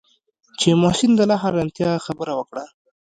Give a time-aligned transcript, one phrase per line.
[0.59, 2.63] چې محسن د لا حيرانتيا خبره وکړه.